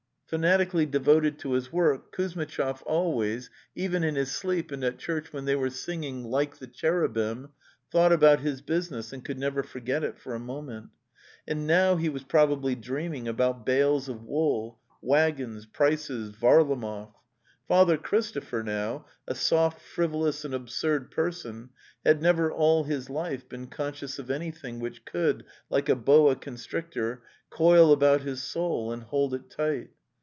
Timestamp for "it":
10.05-10.17, 29.33-29.49